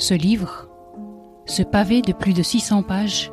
[0.00, 0.68] Ce livre,
[1.44, 3.32] ce pavé de plus de 600 pages,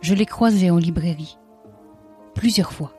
[0.00, 1.38] je l'ai croisé en librairie,
[2.34, 2.92] plusieurs fois.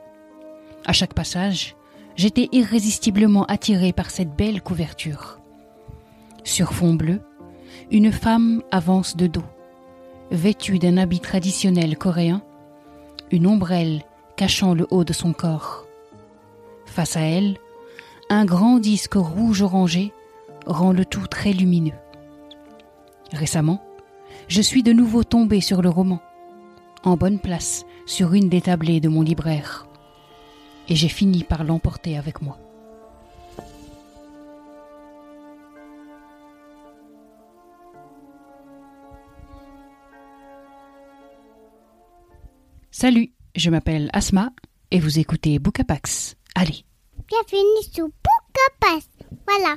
[0.86, 1.76] À chaque passage,
[2.16, 5.40] j'étais irrésistiblement attiré par cette belle couverture.
[6.42, 7.20] Sur fond bleu,
[7.90, 9.44] une femme avance de dos,
[10.30, 12.40] vêtue d'un habit traditionnel coréen,
[13.30, 14.04] une ombrelle
[14.36, 15.84] cachant le haut de son corps.
[16.86, 17.58] Face à elle,
[18.30, 20.14] un grand disque rouge orangé
[20.64, 21.92] rend le tout très lumineux.
[23.32, 23.82] Récemment,
[24.48, 26.20] je suis de nouveau tombé sur le roman,
[27.04, 29.86] en bonne place sur une des tablées de mon libraire,
[30.88, 32.58] et j'ai fini par l'emporter avec moi.
[42.90, 44.50] Salut, je m'appelle Asma
[44.90, 46.36] et vous écoutez Bookapax.
[46.54, 46.84] Allez.
[47.28, 49.08] Bienvenue sur Bookapax.
[49.46, 49.76] Voilà.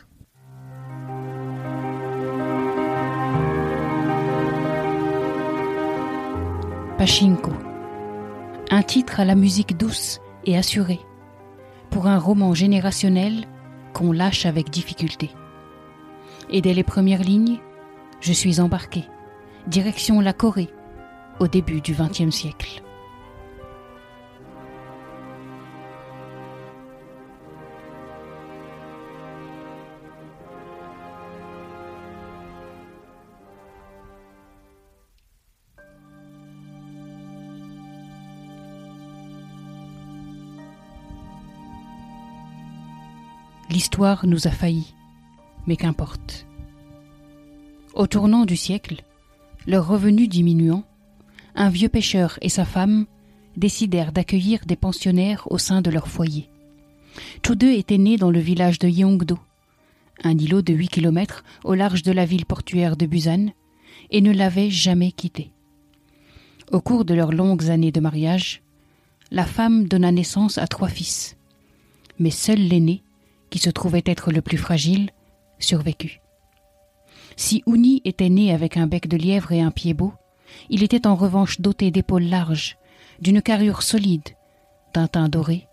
[8.71, 11.01] Un titre à la musique douce et assurée.
[11.89, 13.45] Pour un roman générationnel
[13.93, 15.29] qu'on lâche avec difficulté.
[16.49, 17.59] Et dès les premières lignes,
[18.21, 19.03] je suis embarqué.
[19.67, 20.69] Direction la Corée,
[21.41, 22.82] au début du XXe siècle.
[43.73, 44.93] L'histoire nous a failli,
[45.65, 46.45] mais qu'importe.
[47.95, 49.03] Au tournant du siècle,
[49.65, 50.83] leurs revenus diminuant,
[51.55, 53.07] un vieux pêcheur et sa femme
[53.57, 56.51] décidèrent d'accueillir des pensionnaires au sein de leur foyer.
[57.41, 59.39] Tous deux étaient nés dans le village de Yeongdo,
[60.23, 63.47] un îlot de 8 kilomètres au large de la ville portuaire de Busan,
[64.11, 65.49] et ne l'avaient jamais quitté.
[66.71, 68.61] Au cours de leurs longues années de mariage,
[69.31, 71.37] la femme donna naissance à trois fils,
[72.19, 73.02] mais seul l'aîné,
[73.53, 75.11] qui se trouvait être le plus fragile,
[75.59, 76.21] survécut.
[77.35, 80.11] Si Ouni était né avec un bec de lièvre et un pied beau,
[80.71, 82.79] il était en revanche doté d'épaules larges,
[83.19, 84.27] d'une carrure solide,
[84.95, 85.67] d'un teint doré,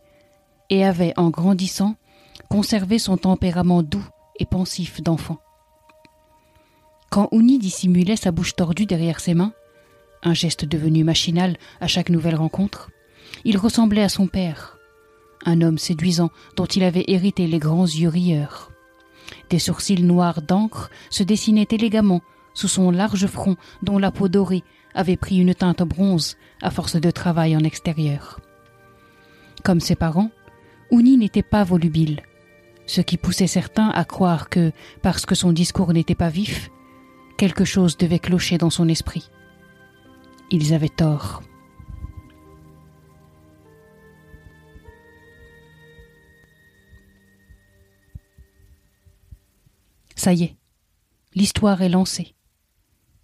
[0.69, 1.95] et avait, en grandissant,
[2.51, 4.07] conservé son tempérament doux
[4.39, 5.39] et pensif d'enfant.
[7.09, 9.55] Quand Ouni dissimulait sa bouche tordue derrière ses mains,
[10.23, 12.91] un geste devenu machinal à chaque nouvelle rencontre,
[13.47, 14.77] il ressemblait à son père,
[15.45, 18.71] un homme séduisant dont il avait hérité les grands yeux rieurs.
[19.49, 22.23] Des sourcils noirs d'encre se dessinaient élégamment
[22.55, 24.65] sous son large front dont la peau dorée
[24.95, 28.41] avait pris une teinte bronze à force de travail en extérieur.
[29.63, 30.31] Comme ses parents,
[30.91, 32.23] Ouni n'était pas volubile,
[32.87, 36.71] ce qui poussait certains à croire que, parce que son discours n'était pas vif,
[37.39, 39.31] quelque chose devait clocher dans son esprit.
[40.51, 41.43] Ils avaient tort.
[50.21, 50.57] Ça y est,
[51.35, 52.35] l'histoire est lancée.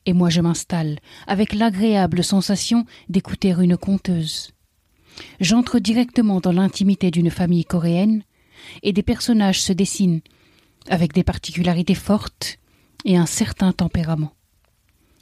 [0.07, 4.53] Et moi je m'installe, avec l'agréable sensation d'écouter une conteuse.
[5.39, 8.25] J'entre directement dans l'intimité d'une famille coréenne,
[8.83, 10.23] et des personnages se dessinent,
[10.89, 12.57] avec des particularités fortes
[13.05, 14.33] et un certain tempérament.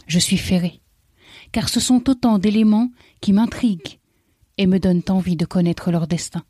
[0.07, 0.81] Je suis ferré,
[1.51, 3.99] car ce sont autant d'éléments qui m'intriguent
[4.59, 6.45] et me donnent envie de connaître leur destin.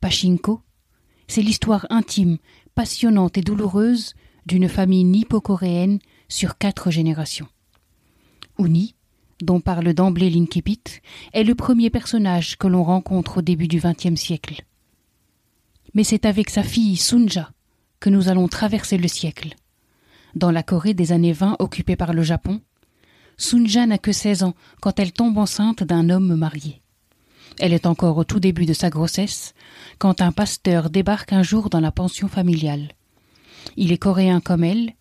[0.00, 0.60] Pachinko,
[1.28, 2.38] c'est l'histoire intime
[2.76, 4.14] passionnante et douloureuse
[4.44, 5.98] d'une famille nippo-coréenne
[6.28, 7.48] sur quatre générations.
[8.58, 8.94] Uni,
[9.42, 10.82] dont parle d'emblée Linkipit,
[11.32, 14.62] est le premier personnage que l'on rencontre au début du XXe siècle.
[15.94, 17.50] Mais c'est avec sa fille Sunja
[17.98, 19.54] que nous allons traverser le siècle.
[20.34, 22.60] Dans la Corée des années 20 occupée par le Japon,
[23.38, 26.82] Sunja n'a que 16 ans quand elle tombe enceinte d'un homme marié.
[27.58, 29.54] Elle est encore au tout début de sa grossesse
[29.98, 32.92] quand un pasteur débarque un jour dans la pension familiale.
[33.76, 34.94] Il est coréen comme elle,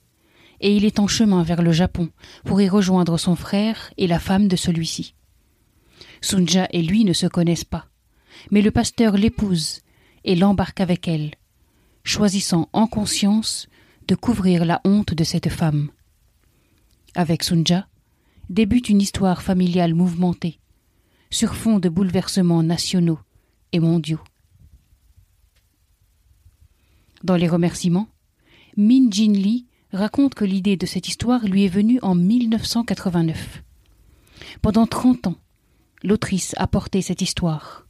[0.62, 2.10] et il est en chemin vers le Japon
[2.46, 5.16] pour y rejoindre son frère et la femme de celui-ci.
[6.22, 7.88] Sunja et lui ne se connaissent pas,
[8.52, 9.82] mais le pasteur l'épouse
[10.24, 11.32] et l'embarque avec elle,
[12.04, 13.68] choisissant en conscience
[14.08, 15.90] de couvrir la honte de cette femme.
[17.16, 17.88] Avec Sunja
[18.50, 20.60] débute une histoire familiale mouvementée,
[21.36, 23.20] sur fond de bouleversements nationaux
[23.74, 24.22] et mondiaux.
[27.26, 28.08] Dans les remerciements,
[28.78, 33.64] Min Jin Lee raconte que l'idée de cette histoire lui est venue en 1989.
[34.62, 35.36] Pendant trente ans,
[36.04, 37.86] l'autrice a porté cette histoire.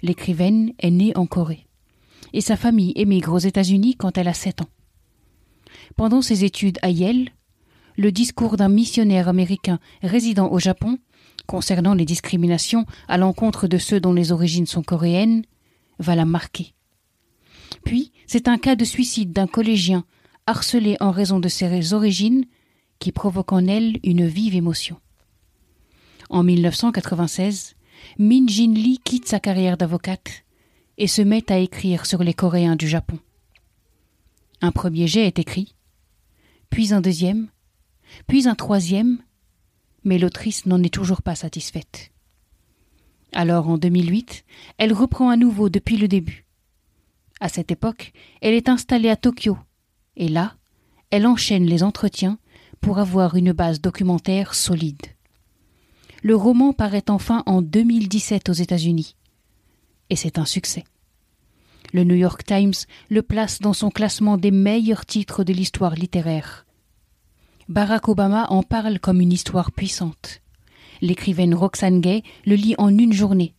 [0.00, 1.66] L'écrivaine est née en Corée,
[2.32, 4.70] et sa famille émigre aux États-Unis quand elle a sept ans.
[5.96, 7.30] Pendant ses études à Yale,
[7.96, 11.00] le discours d'un missionnaire américain résidant au Japon
[11.46, 15.44] concernant les discriminations à l'encontre de ceux dont les origines sont coréennes
[15.98, 16.74] va la marquer.
[17.84, 20.04] Puis, c'est un cas de suicide d'un collégien
[20.46, 22.44] harcelé en raison de ses origines
[22.98, 24.98] qui provoque en elle une vive émotion.
[26.30, 27.76] En 1996,
[28.18, 30.44] Min Jin Lee quitte sa carrière d'avocate
[30.98, 33.18] et se met à écrire sur les Coréens du Japon.
[34.60, 35.74] Un premier jet est écrit,
[36.70, 37.48] puis un deuxième,
[38.26, 39.18] puis un troisième,
[40.04, 42.10] mais l'autrice n'en est toujours pas satisfaite.
[43.32, 44.44] Alors, en 2008,
[44.78, 46.46] elle reprend à nouveau depuis le début.
[47.40, 49.58] À cette époque, elle est installée à Tokyo,
[50.16, 50.54] et là,
[51.10, 52.38] elle enchaîne les entretiens
[52.80, 55.06] pour avoir une base documentaire solide.
[56.22, 59.16] Le roman paraît enfin en 2017 aux États-Unis,
[60.10, 60.84] et c'est un succès.
[61.92, 62.72] Le New York Times
[63.08, 66.66] le place dans son classement des meilleurs titres de l'histoire littéraire.
[67.68, 70.42] Barack Obama en parle comme une histoire puissante.
[71.00, 73.54] L'écrivaine Roxane Gay le lit en une journée,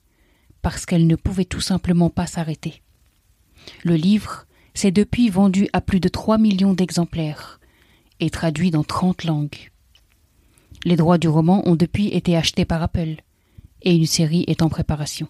[0.62, 2.84] parce qu'elle ne pouvait tout simplement pas s'arrêter.
[3.84, 7.60] Le livre s'est depuis vendu à plus de 3 millions d'exemplaires
[8.20, 9.72] et traduit dans 30 langues.
[10.84, 13.16] Les droits du roman ont depuis été achetés par Apple
[13.82, 15.28] et une série est en préparation.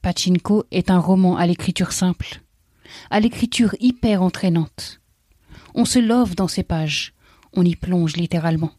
[0.00, 2.40] Pachinko est un roman à l'écriture simple,
[3.10, 5.00] à l'écriture hyper entraînante.
[5.74, 7.14] On se love dans ces pages,
[7.52, 8.70] on y plonge littéralement.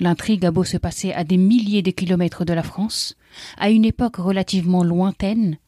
[0.00, 3.16] L'intrigue a beau se passer à des milliers de kilomètres de la France,
[3.56, 5.58] à une époque relativement lointaine,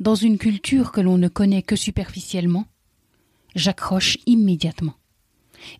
[0.00, 2.66] dans une culture que l'on ne connaît que superficiellement,
[3.54, 4.94] j'accroche immédiatement.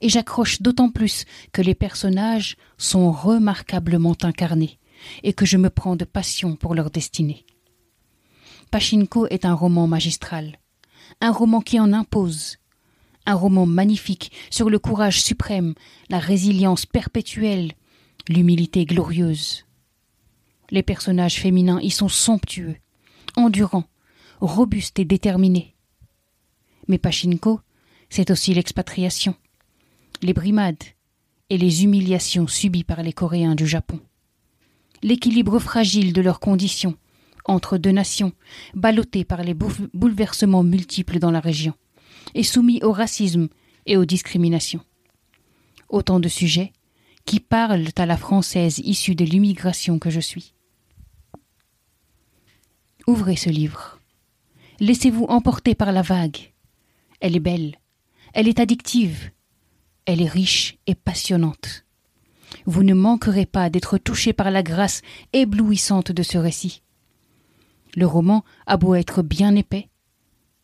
[0.00, 4.78] Et j'accroche d'autant plus que les personnages sont remarquablement incarnés
[5.22, 7.44] et que je me prends de passion pour leur destinée.
[8.70, 10.58] Pachinko est un roman magistral,
[11.20, 12.59] un roman qui en impose,
[13.26, 15.74] un roman magnifique sur le courage suprême,
[16.08, 17.72] la résilience perpétuelle,
[18.28, 19.66] l'humilité glorieuse.
[20.70, 22.76] Les personnages féminins y sont somptueux,
[23.36, 23.88] endurants,
[24.40, 25.74] robustes et déterminés.
[26.88, 27.60] Mais Pachinko,
[28.08, 29.34] c'est aussi l'expatriation,
[30.22, 30.82] les brimades
[31.50, 34.00] et les humiliations subies par les Coréens du Japon.
[35.02, 36.96] L'équilibre fragile de leurs conditions
[37.46, 38.32] entre deux nations,
[38.74, 41.74] ballottées par les bouleversements multiples dans la région
[42.34, 43.48] et soumis au racisme
[43.86, 44.84] et aux discriminations.
[45.88, 46.72] Autant de sujets
[47.26, 50.54] qui parlent à la française issue de l'immigration que je suis.
[53.06, 54.00] Ouvrez ce livre.
[54.80, 56.52] Laissez-vous emporter par la vague.
[57.20, 57.76] Elle est belle,
[58.32, 59.30] elle est addictive,
[60.06, 61.84] elle est riche et passionnante.
[62.64, 65.02] Vous ne manquerez pas d'être touché par la grâce
[65.32, 66.82] éblouissante de ce récit.
[67.94, 69.89] Le roman a beau être bien épais,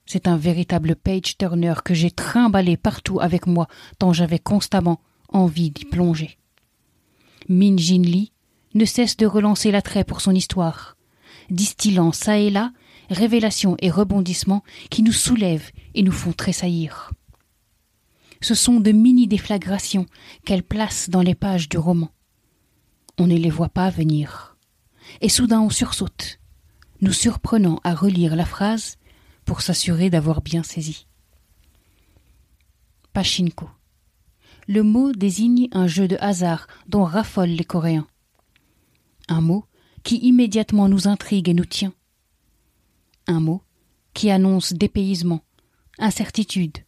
[0.06, 3.67] c'est un véritable page turner que j'ai trimballé partout avec moi,
[3.99, 6.38] tant j'avais constamment envie d'y plonger.
[7.49, 8.32] Min Jin Lee
[8.75, 10.97] ne cesse de relancer l'attrait pour son histoire,
[11.50, 12.73] distillant çà et là
[13.11, 17.12] révélations et rebondissements qui nous soulèvent et nous font tressaillir.
[18.41, 20.06] Ce sont de mini-déflagrations
[20.44, 22.10] qu'elle place dans les pages du roman.
[23.19, 24.56] On ne les voit pas venir.
[25.20, 26.39] Et soudain on sursaute,
[27.01, 28.96] nous surprenant à relire la phrase
[29.46, 31.06] pour s'assurer d'avoir bien saisi.
[33.15, 33.70] Pachinko.
[34.69, 38.08] Le mot désigne un jeu de hasard dont raffolent les Coréens.
[39.29, 39.65] Un mot
[40.03, 41.94] qui immédiatement nous intrigue et nous tient.
[43.29, 43.62] Un mot
[44.12, 45.43] qui annonce dépaysement,
[45.98, 46.79] incertitude,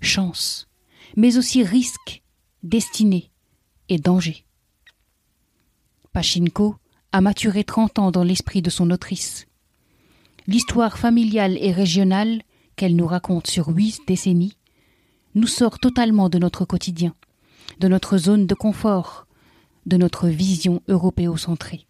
[0.00, 0.68] chance,
[1.16, 2.22] mais aussi risque,
[2.62, 3.30] destinée
[3.88, 4.44] et danger.
[6.12, 6.76] Pachinko
[7.12, 9.46] a maturé trente ans dans l'esprit de son autrice
[10.48, 12.40] l'histoire familiale et régionale
[12.74, 14.56] qu'elle nous raconte sur huit décennies
[15.34, 17.14] nous sort totalement de notre quotidien,
[17.80, 19.26] de notre zone de confort,
[19.84, 21.86] de notre vision européocentrée.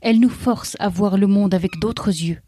[0.00, 2.40] Elle nous force à voir le monde avec d'autres yeux,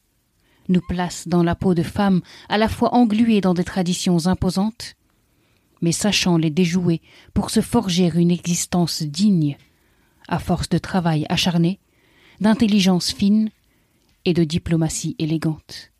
[0.68, 4.94] nous place dans la peau de femmes à la fois engluées dans des traditions imposantes,
[5.82, 7.02] mais sachant les déjouer
[7.34, 9.56] pour se forger une existence digne,
[10.28, 11.80] à force de travail acharné,
[12.40, 13.50] d'intelligence fine
[14.28, 15.90] et de diplomatie élégante.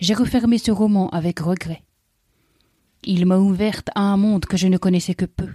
[0.00, 1.82] J'ai refermé ce roman avec regret.
[3.04, 5.50] Il m'a ouverte à un monde que je ne connaissais que peu,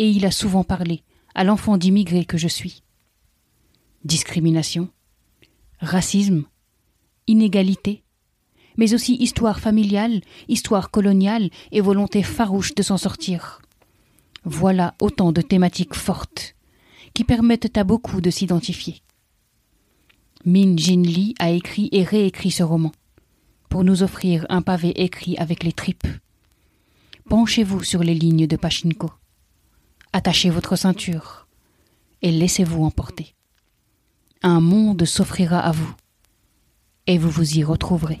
[0.00, 1.04] et il a souvent parlé
[1.36, 2.82] à l'enfant d'immigré que je suis.
[4.04, 4.88] Discrimination,
[5.78, 6.42] racisme,
[7.28, 8.02] inégalité,
[8.76, 13.62] mais aussi histoire familiale, histoire coloniale et volonté farouche de s'en sortir.
[14.42, 16.56] Voilà autant de thématiques fortes
[17.14, 19.04] qui permettent à beaucoup de s'identifier.
[20.46, 22.92] Min Jin Lee a écrit et réécrit ce roman
[23.70, 26.06] pour nous offrir un pavé écrit avec les tripes.
[27.30, 29.10] Penchez-vous sur les lignes de Pachinko.
[30.12, 31.46] Attachez votre ceinture
[32.20, 33.34] et laissez-vous emporter.
[34.42, 35.94] Un monde s'offrira à vous
[37.06, 38.20] et vous vous y retrouverez.